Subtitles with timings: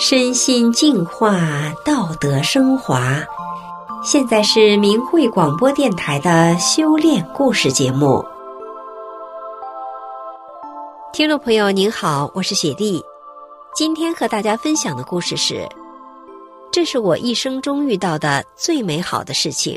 [0.00, 3.20] 身心净化，道德升华。
[4.04, 8.24] 现在是明慧广播电台的修炼故事节目。
[11.12, 13.02] 听众朋友您好，我是雪莉。
[13.74, 15.68] 今天和大家分享的故事是：
[16.70, 19.76] 这是我一生中遇到的最美好的事情。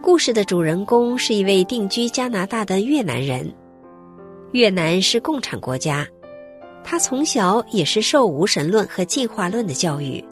[0.00, 3.52] 故事的主人公是一位定居加拿大的越南人。
[4.52, 6.06] 越南是共产国家，
[6.82, 10.24] 他从小也是受无神论和进化论的教育，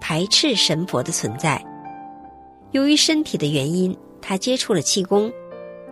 [0.00, 1.62] 排斥神佛的存在。
[2.70, 5.32] 由于身体的原因，他接触了气功，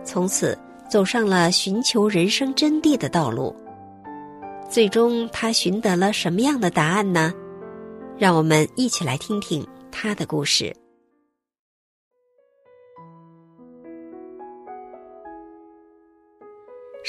[0.03, 0.57] 从此
[0.89, 3.53] 走上了寻求人生真谛的道路。
[4.69, 7.33] 最终，他寻得了什么样的答案呢？
[8.17, 10.73] 让我们一起来听听他的故事。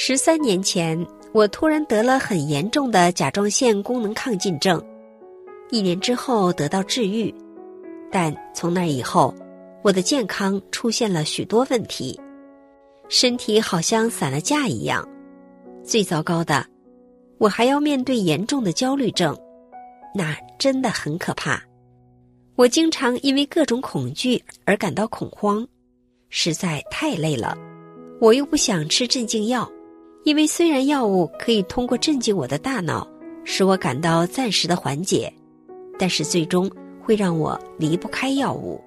[0.03, 0.99] 十三年前，
[1.35, 4.83] 我突然得了很严重的甲状腺功能亢进症，
[5.69, 7.33] 一年之后得到治愈，
[8.11, 9.35] 但从那以后，
[9.83, 12.19] 我的健康出现了许多问题，
[13.11, 15.07] 身体好像散了架一样。
[15.85, 16.65] 最糟糕的，
[17.37, 19.37] 我还要面对严重的焦虑症，
[20.15, 21.63] 那真的很可怕。
[22.57, 25.69] 我经常因为各种恐惧而感到恐慌，
[26.31, 27.55] 实在太累了，
[28.19, 29.71] 我又不想吃镇静药。
[30.23, 33.09] 因为虽然药物可以通过镇静我的大脑，
[33.43, 35.33] 使我感到暂时的缓解，
[35.99, 36.71] 但是最终
[37.03, 38.79] 会让我离不开药物。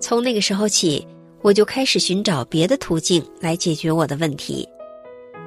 [0.00, 1.06] 从那个时候起，
[1.40, 4.68] 我就开始寻找别的途径来解决我的问题。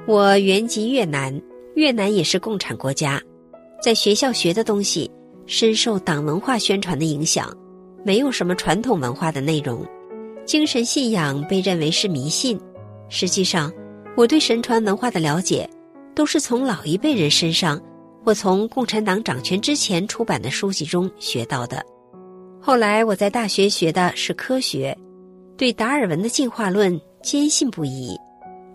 [0.08, 1.38] 我原籍越南，
[1.76, 3.22] 越南也是共产国家，
[3.82, 5.12] 在学校学的东西
[5.46, 7.54] 深受党文化宣传的影响，
[8.06, 9.86] 没有什么传统文化的内容，
[10.46, 12.58] 精神信仰被认为是迷信。
[13.10, 13.70] 实际上。
[14.16, 15.68] 我对神传文化的了解，
[16.14, 17.82] 都是从老一辈人身上，
[18.24, 21.84] 或从共产党掌权之前出版的书籍中学到的。
[22.62, 24.96] 后来我在大学学的是科学，
[25.58, 28.16] 对达尔文的进化论坚信不疑，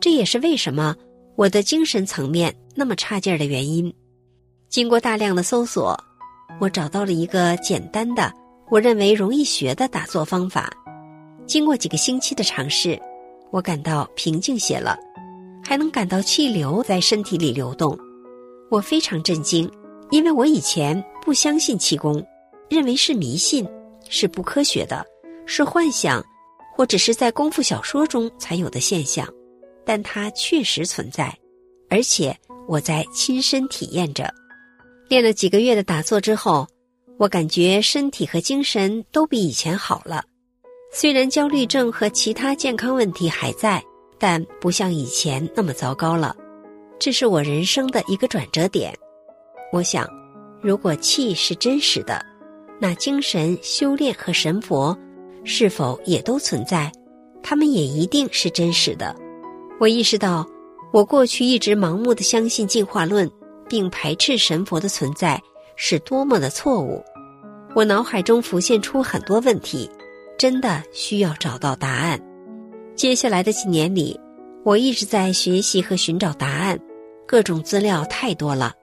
[0.01, 0.97] 这也是为什么
[1.37, 3.95] 我的精神层面那么差劲儿的原因。
[4.69, 5.97] 经过大量的搜索，
[6.61, 8.33] 我找到了一个简单的、
[8.69, 10.69] 我认为容易学的打坐方法。
[11.47, 13.01] 经过几个星期的尝试，
[13.53, 14.99] 我感到平静些了。
[15.69, 17.95] 还能感到气流在身体里流动，
[18.71, 19.71] 我非常震惊，
[20.11, 22.27] 因为我以前不相信气功，
[22.71, 23.69] 认为是迷信，
[24.09, 25.05] 是不科学的，
[25.45, 26.25] 是幻想，
[26.75, 29.29] 或只是在功夫小说中才有的现象，
[29.85, 31.37] 但它确实存在，
[31.91, 32.35] 而且
[32.67, 34.33] 我在亲身体验着。
[35.11, 36.67] 练了几个月的打坐之后，
[37.19, 40.25] 我感觉身体和精神都比以前好了，
[40.91, 43.85] 虽然焦虑症和其他健康问题还在。
[44.19, 46.35] 但不像以前那么糟糕了，
[46.99, 48.93] 这是我人生的一个转折点。
[49.73, 50.09] 我想，
[50.61, 52.25] 如果气是真实的，
[52.81, 54.97] 那精神修炼和神佛
[55.45, 56.91] 是否也都存在？
[57.43, 59.15] 他们也一定是真实的。
[59.79, 60.45] 我意识到，
[60.93, 63.31] 我过去一直盲目的相信进化论，
[63.69, 65.41] 并排斥神佛的存在，
[65.77, 67.03] 是多么的错误。
[67.75, 69.89] 我脑海中浮现出很多问题，
[70.37, 72.21] 真的需要找到答案。
[72.99, 74.19] 接下来的几年里，
[74.65, 76.77] 我一直在学习和寻找答案，
[77.29, 78.75] 各种资料太多了，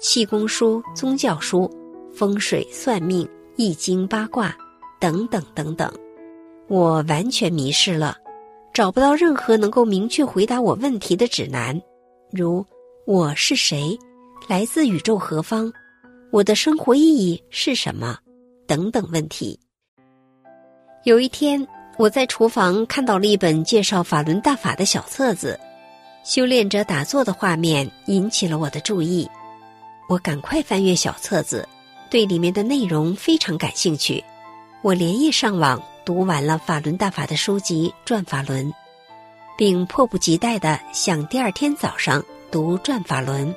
[0.00, 1.70] 气功书、宗教书、
[2.10, 4.56] 风水、算命、易经、八卦，
[4.98, 5.92] 等等等等，
[6.66, 8.16] 我完全迷失了，
[8.72, 11.78] 找不到任何能够明确回答我问题的指南，
[12.32, 12.64] 如
[13.04, 13.94] 我是谁，
[14.48, 15.70] 来自宇宙何方，
[16.32, 18.16] 我的生活意义是什么，
[18.66, 19.60] 等等问题。
[21.04, 21.68] 有一天。
[21.98, 25.58] 我在厨房看到了一本介绍法轮大法的小册子，
[26.22, 29.28] 修炼者打坐的画面引起了我的注意。
[30.08, 31.68] 我赶快翻阅小册子，
[32.08, 34.22] 对里面的内容非常感兴趣。
[34.80, 38.64] 我连夜上网读完了法轮大法的书籍《转法轮》，
[39.56, 43.48] 并迫不及待地想第二天早上读《转法轮》。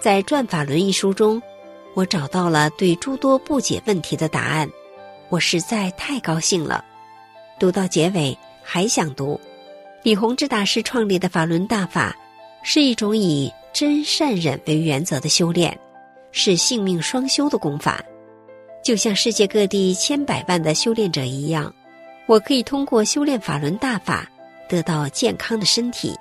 [0.00, 1.40] 在《转法轮》一书中，
[1.94, 4.68] 我找到了对诸多不解问题的答案，
[5.28, 6.84] 我实在太高兴了。
[7.58, 9.38] 读到结尾还想读，
[10.02, 12.16] 李洪志大师创立的法轮大法，
[12.62, 15.76] 是一种以真善忍为原则的修炼，
[16.30, 18.02] 是性命双修的功法。
[18.82, 21.74] 就像世界各地千百万的修炼者一样，
[22.26, 24.30] 我可以通过修炼法轮大法
[24.68, 26.16] 得到健康的身体，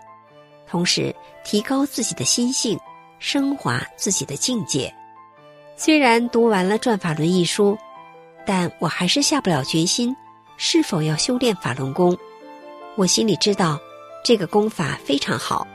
[0.68, 2.78] 同时提高自己的心性，
[3.20, 4.94] 升华自己的境界。
[5.76, 7.78] 虽然读完了《转法轮》一书，
[8.46, 10.16] 但我还是下不了决心。
[10.58, 12.18] 是否要修炼法轮功？
[12.96, 13.80] 我心里知道，
[14.24, 15.66] 这个功法非常好，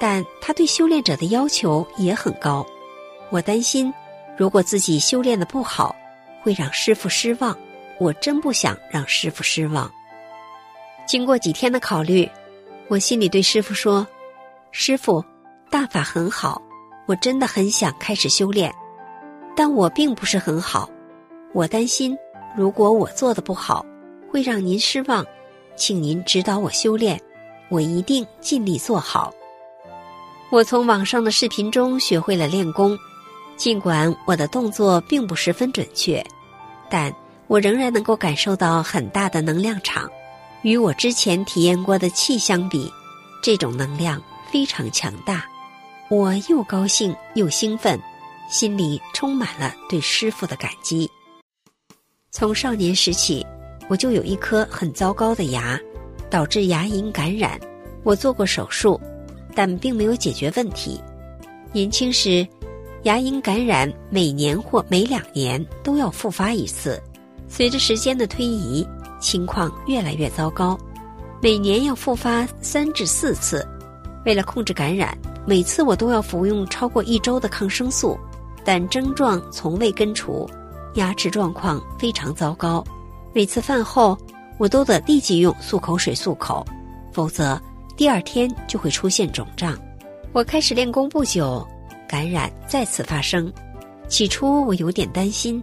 [0.00, 2.66] 但他对修炼者的要求也很高。
[3.30, 3.92] 我担心，
[4.36, 5.94] 如果自己修炼的不好，
[6.42, 7.56] 会让师傅失望。
[7.98, 9.88] 我真不想让师傅失望。
[11.06, 12.28] 经过几天的考虑，
[12.88, 14.04] 我心里对师傅说
[14.72, 15.22] ：“师傅，
[15.70, 16.60] 大法很好，
[17.06, 18.74] 我真的很想开始修炼，
[19.54, 20.88] 但我并不是很好。
[21.52, 22.16] 我担心，
[22.56, 23.84] 如果我做的不好，
[24.32, 25.24] 会让您失望，
[25.76, 27.20] 请您指导我修炼，
[27.68, 29.32] 我一定尽力做好。”
[30.50, 32.98] 我从网上的视频中学会了练功，
[33.56, 36.24] 尽管我的动作并不十分准确，
[36.90, 37.14] 但。
[37.48, 40.10] 我仍然能够感受到很大的能量场，
[40.62, 42.90] 与我之前体验过的气相比，
[43.42, 45.44] 这种能量非常强大。
[46.08, 48.00] 我又高兴又兴奋，
[48.48, 51.10] 心里充满了对师傅的感激。
[52.30, 53.44] 从少年时起，
[53.88, 55.78] 我就有一颗很糟糕的牙，
[56.30, 57.60] 导致牙龈感染。
[58.02, 59.00] 我做过手术，
[59.54, 61.00] 但并没有解决问题。
[61.72, 62.46] 年轻时，
[63.02, 67.00] 牙龈感染每年或每两年都要复发一次。
[67.48, 68.86] 随着时间的推移，
[69.20, 70.78] 情况越来越糟糕，
[71.40, 73.66] 每年要复发三至四次。
[74.24, 78.18] 为了控制感染，每次我都要服用超过一周的抗生素，
[78.64, 80.48] 但症状从未根除，
[80.94, 82.82] 牙齿状况非常糟糕。
[83.34, 84.16] 每次饭后，
[84.58, 86.64] 我都得立即用漱口水漱口，
[87.12, 87.60] 否则
[87.96, 89.78] 第二天就会出现肿胀。
[90.32, 91.66] 我开始练功不久，
[92.08, 93.52] 感染再次发生。
[94.08, 95.62] 起初我有点担心，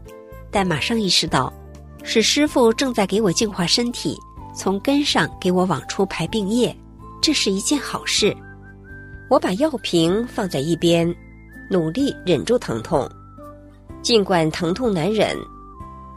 [0.49, 1.53] 但马上意识到。
[2.01, 4.17] 是师傅正在给我净化身体，
[4.55, 6.75] 从根上给我往出排病液，
[7.21, 8.35] 这是一件好事。
[9.29, 11.13] 我把药瓶放在一边，
[11.69, 13.07] 努力忍住疼痛。
[14.01, 15.37] 尽管疼痛难忍，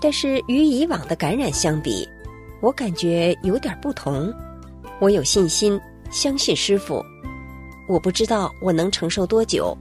[0.02, 2.06] 但是与以往的感染相比，
[2.60, 4.34] 我感觉有点不同。
[4.98, 7.00] 我有信心，相信师傅。
[7.88, 9.78] 我不知道我能承受多久，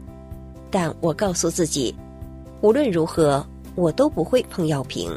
[0.70, 1.96] 但我告诉自己，
[2.62, 5.12] 无论如何，我都不会碰药瓶。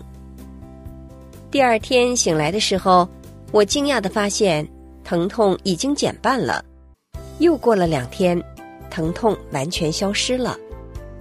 [1.50, 3.06] 第二天醒来的时候，
[3.52, 4.66] 我惊讶的发现
[5.04, 6.64] 疼痛已经减半了。
[7.40, 8.42] 又过了两天，
[8.88, 10.56] 疼痛完全消失了。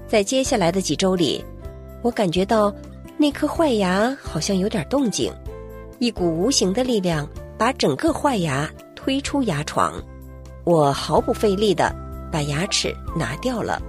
[0.08, 1.44] 在接下来的几周里，
[2.02, 2.74] 我感觉到
[3.24, 5.32] 那颗坏牙好像有点动静，
[5.98, 7.26] 一股无形的力量
[7.58, 9.94] 把整个坏牙推出牙床。
[10.66, 11.96] 我毫不费力的
[12.30, 13.82] 把牙齿拿掉了，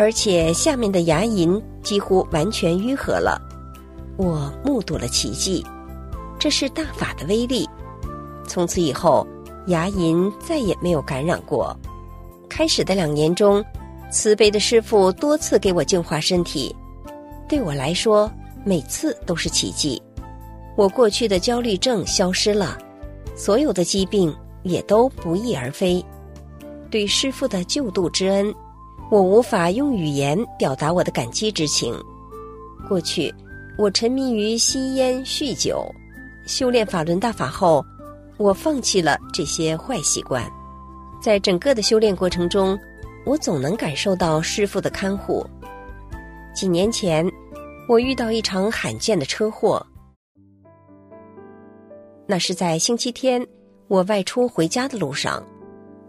[0.00, 3.40] 而且下面的牙龈几乎完全愈合了。
[4.16, 5.64] 我目睹了奇迹，
[6.36, 7.70] 这是大法的威力。
[8.48, 9.24] 从此以后，
[9.68, 11.72] 牙龈再也没有感染过。
[12.48, 13.64] 开始的两年中，
[14.10, 16.74] 慈悲的师傅多次给我净化身体，
[17.48, 18.28] 对我来说，
[18.66, 20.02] 每次都是奇迹。
[20.76, 22.76] 我过去的焦虑症消失了，
[23.36, 26.04] 所有的疾病也都不翼而飞。
[26.90, 28.52] 对师傅的救度之恩，
[29.08, 31.94] 我无法用语言表达我的感激之情。
[32.88, 33.32] 过去。
[33.78, 35.86] 我沉迷于吸烟、酗酒，
[36.46, 37.84] 修炼法轮大法后，
[38.38, 40.50] 我放弃了这些坏习惯。
[41.20, 42.78] 在整个的修炼过程中，
[43.26, 45.46] 我总能感受到师傅的看护。
[46.54, 47.30] 几年前，
[47.88, 49.84] 我遇到一场罕见的车祸，
[52.26, 53.46] 那是在星期天，
[53.86, 55.40] 我外出回家的路上，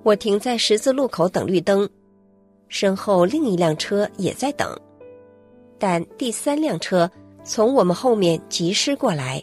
[0.02, 1.88] 我停在十字路口等绿灯，
[2.68, 4.76] 身后另一辆车也在等，
[5.78, 7.10] 但第三辆车。
[7.44, 9.42] 从我们后面疾驶过来，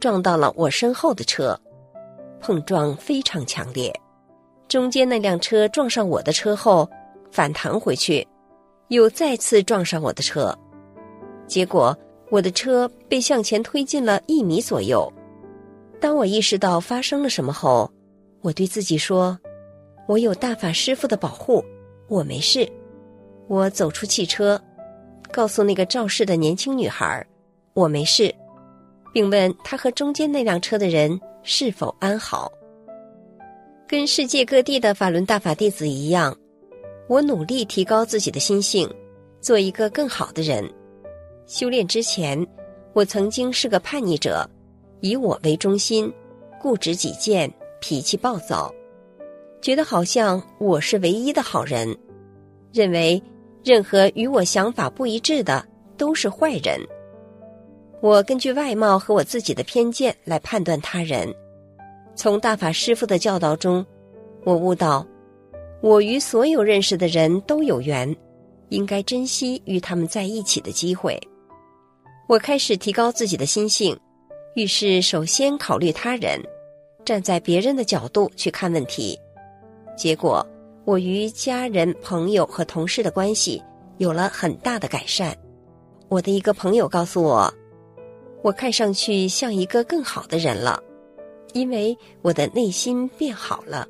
[0.00, 1.56] 撞到了我身后的车，
[2.40, 3.94] 碰撞非常强烈。
[4.66, 6.88] 中间那辆车撞上我的车后，
[7.30, 8.26] 反弹回去，
[8.88, 10.52] 又再次撞上我的车，
[11.46, 11.96] 结果
[12.30, 15.12] 我的车被向前推进了一米左右。
[16.00, 17.90] 当我意识到发生了什么后，
[18.40, 19.38] 我对自己说
[20.06, 21.64] ：“我有大法师傅的保护，
[22.08, 22.68] 我没事。”
[23.48, 24.60] 我走出汽车，
[25.30, 27.24] 告诉那个肇事的年轻女孩。
[27.74, 28.34] 我没事，
[29.12, 32.50] 并问他和中间那辆车的人是否安好。
[33.86, 36.36] 跟世界各地的法轮大法弟子一样，
[37.08, 38.88] 我努力提高自己的心性，
[39.40, 40.68] 做一个更好的人。
[41.46, 42.46] 修炼之前，
[42.92, 44.48] 我曾经是个叛逆者，
[45.00, 46.12] 以我为中心，
[46.60, 48.72] 固执己见，脾气暴躁，
[49.60, 51.94] 觉得好像我是唯一的好人，
[52.72, 53.22] 认为
[53.62, 56.80] 任何与我想法不一致的都是坏人。
[58.00, 61.32] 我根据外貌和我自己的偏见来判断他人。
[62.14, 63.84] 从大法师父的教导中，
[64.44, 65.06] 我悟到，
[65.80, 68.14] 我与所有认识的人都有缘，
[68.68, 71.20] 应该珍惜与他们在一起的机会。
[72.26, 73.94] 我开始提高自己的心性，
[74.54, 76.40] 遇事首先考虑他人，
[77.04, 79.18] 站在别人的角度去看问题。
[79.94, 80.44] 结果，
[80.86, 83.62] 我与家人、朋友和同事的关系
[83.98, 85.36] 有了很大的改善。
[86.08, 87.52] 我的一个朋友告诉我，
[88.42, 90.82] 我看上去像一个更好的人了，
[91.52, 93.86] 因为我的内心变好了。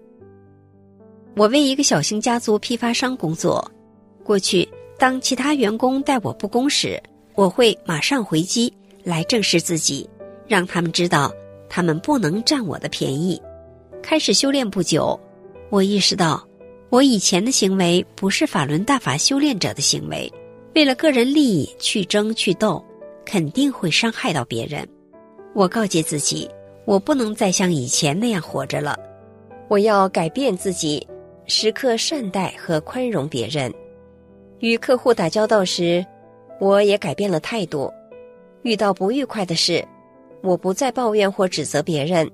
[1.36, 3.70] 我为一个小型家族批发商工作，
[4.24, 7.00] 过去当其他员工待我不公时，
[7.34, 8.72] 我会马上回击
[9.02, 10.08] 来正视自己，
[10.46, 11.32] 让他们知道
[11.68, 13.40] 他们不能占我的便宜。
[14.02, 15.18] 开始修炼不久，
[15.70, 16.46] 我意识到。
[16.90, 20.32] 我以前的行为不是法轮大法修炼者的行为，
[20.76, 22.84] 为了个人利益去争去斗，
[23.24, 24.86] 肯定会伤害到别人。
[25.54, 26.48] 我告诫自己，
[26.84, 28.96] 我不能再像以前那样活着了，
[29.66, 31.04] 我要改变自己，
[31.46, 33.74] 时刻善待和宽容别人。
[34.60, 36.06] 与客户打交道时，
[36.60, 37.92] 我也改变了态度。
[38.62, 39.86] 遇到不愉快的事，
[40.42, 42.30] 我不再抱怨或指责别人，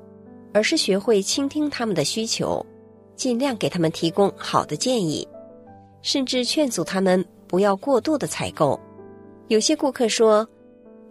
[0.52, 2.64] 而是学会倾听他们的需求。
[3.16, 5.28] 尽量给他们提供好的建议，
[6.00, 8.80] 甚至劝阻他们不要过度的采购。
[9.48, 10.48] 有些顾客说，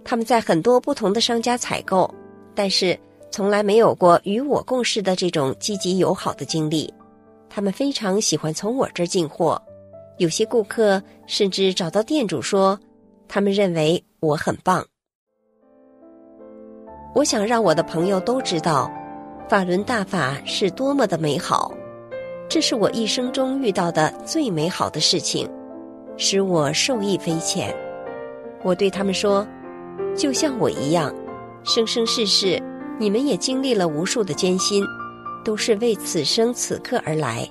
[0.03, 2.11] 他们在很多不同的商家采购，
[2.55, 2.97] 但是
[3.29, 6.91] 从来没有过与我共事的这种积极友好的经历。
[7.47, 9.61] 他们非常喜欢从我这儿进货。
[10.17, 12.79] 有些顾客甚至找到店主说，
[13.29, 14.83] 他们认为我很棒。
[17.15, 18.91] 我想让我的朋友都知道，
[19.47, 21.71] 法轮大法是多么的美好。
[22.49, 25.47] 这是我一生中遇到的最美好的事情，
[26.17, 27.71] 使我受益匪浅。
[28.63, 29.47] 我对他们说
[30.17, 31.13] ：“就像我一样，
[31.63, 32.59] 生生世世，
[32.99, 34.83] 你们也经历了无数的艰辛，
[35.45, 37.47] 都是为此生此刻而来。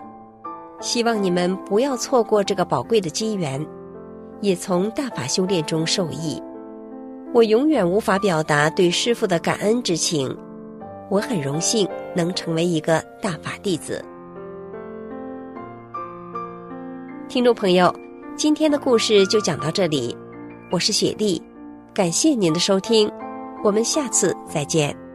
[0.80, 3.64] 希望你们不要错过这个宝贵的机缘，
[4.40, 6.42] 也从大法修炼中受益。
[7.34, 10.34] 我永远无法表达对师父的感恩之情。
[11.10, 14.04] 我很荣幸能成为一个大法弟子。”
[17.28, 17.94] 听众朋友，
[18.36, 20.16] 今天的故事就讲到这里，
[20.70, 21.42] 我是雪莉，
[21.92, 23.10] 感谢您的收听，
[23.62, 25.07] 我们下次再见。